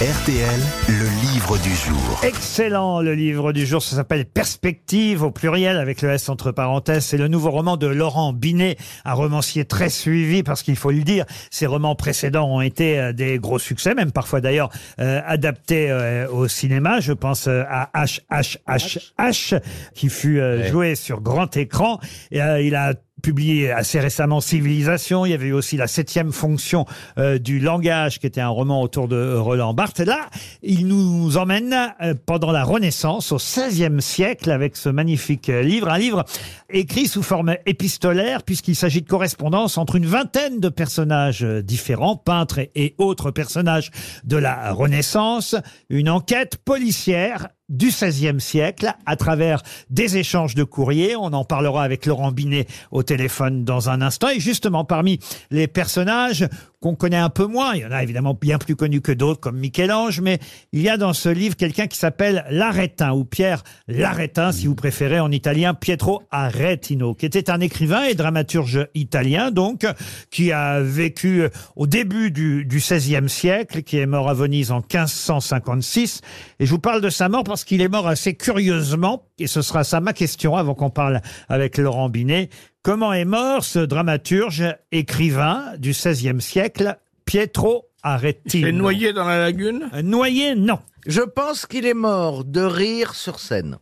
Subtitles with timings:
[0.00, 2.20] RTL, le livre du jour.
[2.22, 7.04] Excellent, le livre du jour, ça s'appelle Perspective au pluriel avec le S entre parenthèses.
[7.04, 11.02] C'est le nouveau roman de Laurent Binet, un romancier très suivi parce qu'il faut le
[11.02, 14.70] dire, ses romans précédents ont été euh, des gros succès, même parfois d'ailleurs
[15.00, 17.00] euh, adaptés euh, au cinéma.
[17.00, 19.60] Je pense euh, à H H H H
[19.94, 22.00] qui fut euh, joué sur grand écran.
[22.30, 25.24] Et, euh, il a publié assez récemment Civilisation.
[25.26, 26.84] Il y avait eu aussi la septième fonction
[27.18, 30.00] euh, du langage, qui était un roman autour de Roland Barthes.
[30.00, 30.28] Là,
[30.62, 35.88] il nous emmène euh, pendant la Renaissance, au XVIe siècle, avec ce magnifique euh, livre,
[35.88, 36.24] un livre
[36.70, 42.58] écrit sous forme épistolaire, puisqu'il s'agit de correspondance entre une vingtaine de personnages différents, peintres
[42.58, 43.90] et- et autres personnages
[44.24, 45.54] de la Renaissance,
[45.90, 51.16] une enquête policière du XVIe siècle à travers des échanges de courriers.
[51.16, 54.28] On en parlera avec Laurent Binet au téléphone dans un instant.
[54.28, 55.20] Et justement, parmi
[55.50, 56.46] les personnages
[56.80, 59.40] qu'on connaît un peu moins, il y en a évidemment bien plus connus que d'autres
[59.40, 60.38] comme Michel-Ange, mais
[60.72, 64.74] il y a dans ce livre quelqu'un qui s'appelle Laretin ou Pierre Laretin, si vous
[64.74, 69.84] préférez en italien, Pietro Aretino, qui était un écrivain et dramaturge italien, donc,
[70.30, 71.44] qui a vécu
[71.76, 76.22] au début du, du XVIe siècle, qui est mort à Venise en 1556.
[76.60, 79.60] Et je vous parle de sa mort parce qu'il est mort assez curieusement, et ce
[79.60, 82.48] sera ça ma question avant qu'on parle avec Laurent Binet.
[82.82, 89.38] Comment est mort ce dramaturge, écrivain du XVIe siècle, Pietro Aretino est noyé dans la
[89.38, 89.90] lagune?
[89.92, 90.78] Euh, Noyé, non.
[91.06, 93.76] Je pense qu'il est mort de rire sur scène.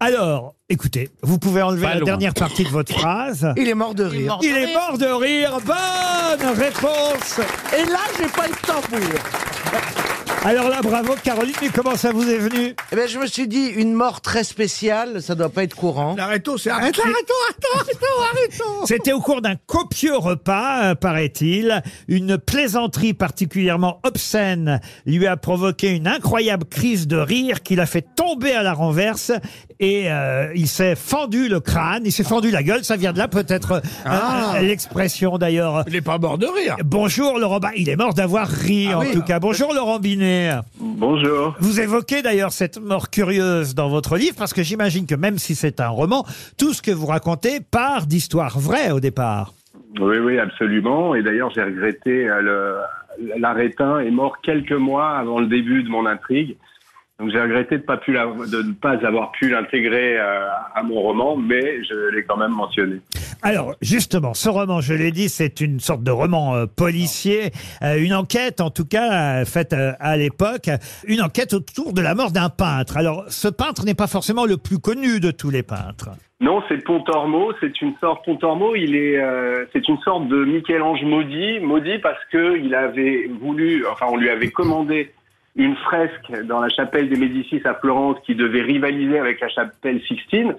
[0.00, 2.06] Alors, écoutez, vous pouvez enlever Pas la loin.
[2.06, 3.52] dernière partie de votre phrase.
[3.56, 4.38] Il est mort de rire.
[4.42, 5.58] Il est mort de rire.
[5.64, 7.38] Bonne réponse.
[7.78, 10.09] Et là, j'ai pas le tambour.
[10.42, 13.46] Alors là, bravo Caroline, mais comment ça vous est venu Eh ben, je me suis
[13.46, 16.14] dit, une mort très spéciale, ça doit pas être courant.
[16.16, 21.82] L'arrêto, c'est arrête, arrête, C'était au cours d'un copieux repas, euh, paraît-il.
[22.08, 28.06] Une plaisanterie particulièrement obscène lui a provoqué une incroyable crise de rire qui l'a fait
[28.16, 29.32] tomber à la renverse
[29.78, 32.82] et euh, il s'est fendu le crâne, il s'est fendu la gueule.
[32.84, 34.54] Ça vient de là peut-être euh, Ah.
[34.56, 35.84] euh, l'expression d'ailleurs.
[35.86, 36.76] Il est pas mort de rire.
[36.82, 39.12] Bonjour Laurent, bah, il est mort d'avoir ri Ah en oui.
[39.12, 39.38] tout cas.
[39.38, 40.29] Bonjour Laurent Binet.
[40.80, 41.54] Bonjour.
[41.60, 45.54] Vous évoquez d'ailleurs cette mort curieuse dans votre livre parce que j'imagine que même si
[45.54, 46.24] c'est un roman,
[46.58, 49.52] tout ce que vous racontez part d'histoires vraies au départ.
[50.00, 51.14] Oui, oui, absolument.
[51.14, 52.76] Et d'ailleurs, j'ai regretté euh, le
[53.38, 56.56] l'arétin est mort quelques mois avant le début de mon intrigue.
[57.18, 60.82] Donc j'ai regretté de, pas pu la- de ne pas avoir pu l'intégrer euh, à
[60.82, 63.00] mon roman, mais je l'ai quand même mentionné.
[63.42, 67.52] Alors, justement, ce roman, je l'ai dit, c'est une sorte de roman euh, policier,
[67.82, 70.68] euh, une enquête, en tout cas, euh, faite euh, à l'époque,
[71.06, 72.98] une enquête autour de la mort d'un peintre.
[72.98, 76.10] Alors, ce peintre n'est pas forcément le plus connu de tous les peintres.
[76.40, 77.52] Non, c'est Pontormo.
[77.60, 78.74] C'est une sorte Pontormo.
[78.74, 83.86] Il est, euh, c'est une sorte de Michel-Ange maudit, maudit parce que il avait voulu,
[83.90, 85.12] enfin, on lui avait commandé
[85.56, 90.00] une fresque dans la chapelle des Médicis à Florence qui devait rivaliser avec la chapelle
[90.06, 90.54] Sixtine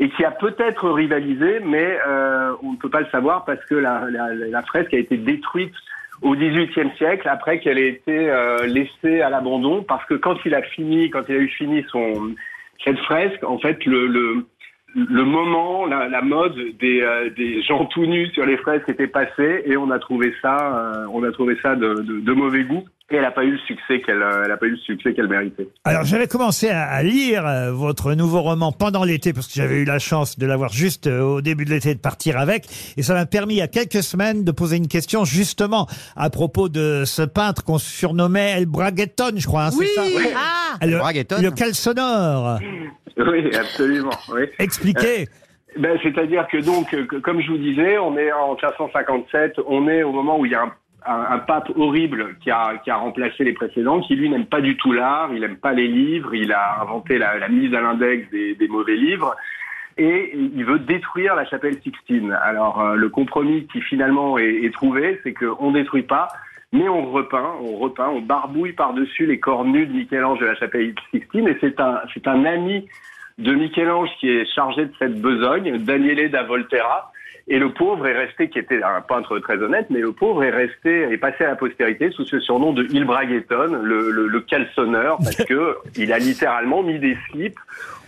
[0.00, 3.74] et qui a peut-être rivalisé, mais euh, on ne peut pas le savoir parce que
[3.74, 5.74] la, la, la fresque a été détruite
[6.22, 10.54] au XVIIIe siècle après qu'elle ait été euh, laissée à l'abandon parce que quand il
[10.54, 12.34] a fini, quand il a eu fini son
[12.82, 14.46] cette fresque, en fait, le, le
[14.94, 19.06] le moment, la, la mode des, euh, des gens tout nus sur les fresques était
[19.06, 22.64] passée et on a trouvé ça, euh, on a trouvé ça de, de, de mauvais
[22.64, 24.76] goût et elle n'a pas eu le succès qu'elle, euh, elle a pas eu le
[24.76, 25.68] succès qu'elle méritait.
[25.84, 29.78] Alors, j'avais commencé à, à lire euh, votre nouveau roman pendant l'été, parce que j'avais
[29.80, 32.66] eu la chance de l'avoir juste euh, au début de l'été de partir avec,
[32.96, 36.30] et ça m'a permis il y a quelques semaines de poser une question justement à
[36.30, 40.02] propos de ce peintre qu'on surnommait El Bragueton, je crois, hein, c'est ça
[40.80, 41.36] Ah le, Bragueton.
[41.42, 42.58] le calsonore.
[43.16, 44.10] Oui, absolument.
[44.32, 44.42] Oui.
[44.58, 45.26] Expliquez.
[45.78, 50.02] Ben, c'est-à-dire que donc, que- comme je vous disais, on est en 1557, on est
[50.02, 50.72] au moment où il y a un,
[51.06, 54.76] un- pape horrible qui a, qui a remplacé les précédents, qui lui n'aime pas du
[54.76, 58.54] tout l'art, il n'aime pas les livres, il a inventé la, mise à l'index des,
[58.54, 59.34] des mauvais livres.
[59.98, 62.32] Et il veut détruire la chapelle Sixtine.
[62.42, 66.28] Alors euh, le compromis qui finalement est, trouvé, c'est qu'on détruit pas,
[66.72, 70.54] mais on repeint, on repeint, on barbouille par-dessus les corps nus de Michel-Ange de la
[70.54, 71.48] chapelle Sixtine.
[71.48, 72.88] Et c'est un, c'est un ami
[73.38, 77.12] de Michel-Ange qui est chargé de cette besogne, Daniele da Volterra.
[77.52, 80.50] Et le pauvre est resté, qui était un peintre très honnête, mais le pauvre est
[80.50, 84.40] resté, est passé à la postérité sous ce surnom de Il Bragueton, le, le, le
[84.40, 87.58] calçonneur, parce que il a littéralement mis des slips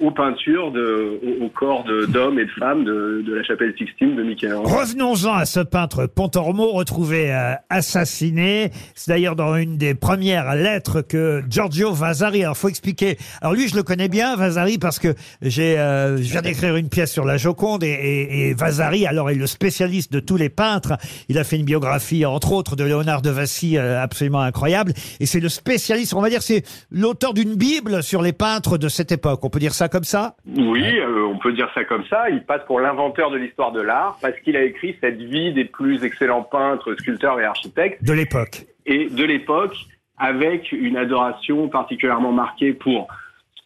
[0.00, 1.20] aux peintures de,
[1.54, 4.66] corps d'hommes et de femmes de, la chapelle Sixtine de Michel-Ange.
[4.66, 8.70] Revenons-en à ce peintre Pontormo retrouvé euh, assassiné.
[8.94, 12.42] C'est d'ailleurs dans une des premières lettres que Giorgio Vasari.
[12.42, 13.18] Alors faut expliquer.
[13.40, 16.88] Alors lui je le connais bien Vasari parce que j'ai euh, je viens d'écrire une
[16.88, 20.96] pièce sur la Joconde et Vasari alors est le spécialiste de tous les peintres.
[21.28, 24.92] Il a fait une biographie, entre autres, de Léonard de Vinci euh, absolument incroyable.
[25.20, 28.88] Et c'est le spécialiste, on va dire, c'est l'auteur d'une bible sur les peintres de
[28.88, 29.44] cette époque.
[29.44, 30.36] On peut dire ça comme ça?
[30.46, 32.30] Oui, euh, on peut dire ça comme ça.
[32.30, 35.64] Il passe pour l'inventeur de l'histoire de l'art parce qu'il a écrit cette vie des
[35.64, 38.66] plus excellents peintres, sculpteurs et architectes de l'époque.
[38.86, 39.76] et de l'époque
[40.18, 43.08] avec une adoration particulièrement marquée pour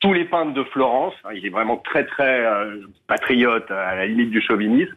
[0.00, 1.14] tous les peintres de Florence.
[1.34, 4.92] Il est vraiment très très euh, patriote à la limite du chauvinisme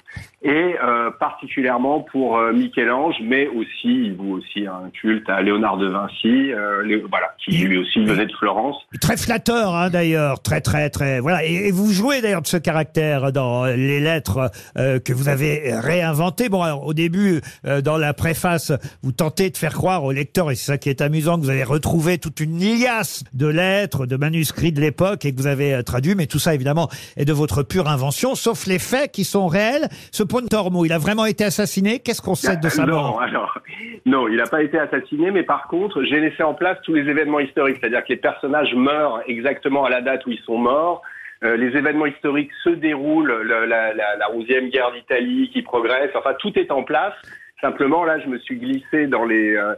[0.45, 5.77] et euh, particulièrement pour euh, Michel-Ange, mais aussi il voue aussi un culte à Léonard
[5.77, 8.75] de Vinci, euh, voilà, qui lui aussi venait de Florence.
[9.01, 11.19] Très flatteur, hein, d'ailleurs, très très très.
[11.19, 11.43] Voilà.
[11.43, 15.73] Et, et vous jouez d'ailleurs de ce caractère dans les lettres euh, que vous avez
[15.73, 16.47] réinventées.
[16.47, 18.71] Bon, alors, au début, euh, dans la préface,
[19.01, 21.49] vous tentez de faire croire au lecteur, et c'est ça qui est amusant, que vous
[21.49, 25.73] avez retrouvé toute une liasse de lettres, de manuscrits de l'époque et que vous avez
[25.73, 26.13] euh, traduit.
[26.13, 26.87] Mais tout ça, évidemment,
[27.17, 29.89] est de votre pure invention, sauf les faits qui sont réels.
[30.11, 31.99] Ce Pontormo, il a vraiment été assassiné.
[31.99, 33.57] Qu'est-ce qu'on sait de sa non, mort alors,
[34.05, 37.09] non, il n'a pas été assassiné, mais par contre, j'ai laissé en place tous les
[37.09, 41.01] événements historiques, c'est-à-dire que les personnages meurent exactement à la date où ils sont morts.
[41.45, 46.11] Euh, les événements historiques se déroulent, le- la, la, la 11e guerre d'Italie qui progresse,
[46.15, 47.13] enfin tout est en place.
[47.61, 49.75] Simplement, là, je me suis glissé dans les euh,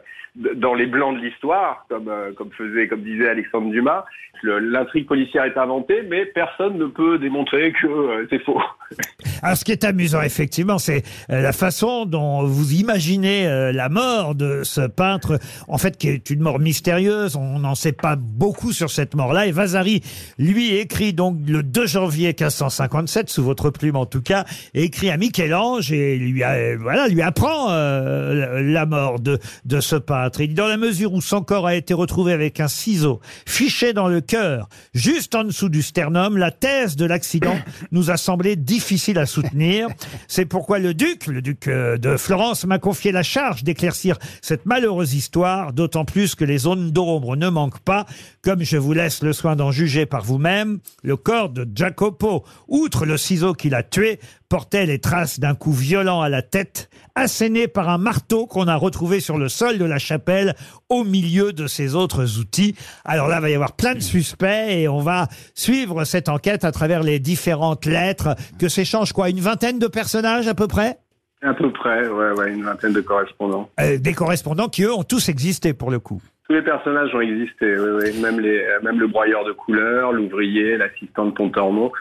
[0.56, 4.06] dans les blancs de l'histoire, comme euh, comme faisait, comme disait Alexandre Dumas.
[4.44, 8.62] L'intrigue policière est inventée, mais personne ne peut démontrer que euh, c'est faux.
[9.42, 14.64] Alors, ce qui est amusant, effectivement, c'est la façon dont vous imaginez la mort de
[14.64, 17.36] ce peintre, en fait, qui est une mort mystérieuse.
[17.36, 19.46] On n'en sait pas beaucoup sur cette mort-là.
[19.46, 20.02] Et Vasari,
[20.40, 25.18] lui, écrit donc le 2 janvier 1557, sous votre plume en tout cas, écrit à
[25.18, 26.42] Michel-Ange et lui,
[26.80, 30.42] voilà, lui apprend euh, la mort de, de ce peintre.
[30.42, 33.94] Il dit, dans la mesure où son corps a été retrouvé avec un ciseau fiché
[33.94, 37.58] dans le cœur, juste en dessous du sternum, la thèse de l'accident
[37.92, 39.88] nous a semblé difficile à soutenir.
[40.28, 44.66] C'est pourquoi le duc, le duc euh, de Florence, m'a confié la charge d'éclaircir cette
[44.66, 48.06] malheureuse histoire, d'autant plus que les zones d'ombre ne manquent pas.
[48.42, 53.06] Comme je vous laisse le soin d'en juger par vous-même, le corps de Jacopo, outre
[53.06, 57.57] le ciseau qui l'a tué, portait les traces d'un coup violent à la tête, asséné
[57.66, 60.54] par un marteau qu'on a retrouvé sur le sol de la chapelle
[60.90, 62.76] au milieu de ses autres outils.
[63.06, 66.64] Alors là, il va y avoir plein de suspects et on va suivre cette enquête
[66.64, 70.98] à travers les différentes lettres que s'échangent quoi, une vingtaine de personnages à peu près?
[71.42, 73.70] À peu près, ouais, ouais, une vingtaine de correspondants.
[73.80, 76.22] Euh, Des correspondants qui, eux, ont tous existé pour le coup.
[76.48, 78.22] Tous les personnages ont existé, oui, oui.
[78.22, 81.92] Même, les, euh, même le broyeur de couleurs, l'ouvrier, l'assistant de Pontormo,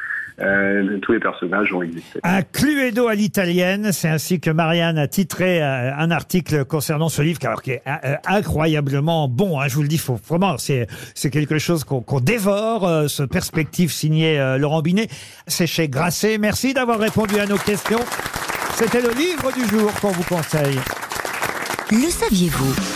[0.40, 2.20] euh, tous les personnages ont existé.
[2.22, 7.22] Un Cluedo à l'italienne, c'est ainsi que Marianne a titré euh, un article concernant ce
[7.22, 9.60] livre, qui, alors, qui est euh, incroyablement bon.
[9.60, 12.86] hein, je vous le dis, faut vraiment, c'est c'est quelque chose qu'on dévore.
[12.86, 15.08] euh, ce perspective signé euh, Laurent Binet,
[15.46, 16.38] c'est chez Grasset.
[16.38, 18.00] Merci d'avoir répondu à nos questions.
[18.74, 20.78] C'était le livre du jour qu'on vous conseille.
[21.90, 22.95] Le saviez-vous?